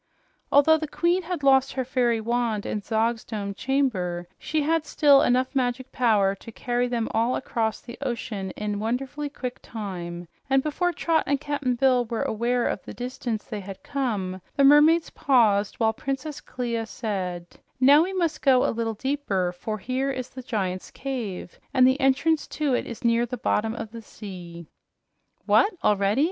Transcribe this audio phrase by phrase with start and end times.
[0.51, 5.21] Although the queen had lost her fairy wand in Zog's domed chamber, she had still
[5.21, 10.63] enough magic power to carry them all across the ocean in wonderfully quick time, and
[10.63, 15.11] before Trot and Cap'n Bill were aware of the distance they had come, the mermaids
[15.11, 17.45] paused while Princess Clia said:
[17.79, 21.99] "Now we must go a little deeper, for here is the Giant's Cave and the
[22.01, 24.65] entrance to it is near the bottom of the sea."
[25.45, 26.19] "What, already?"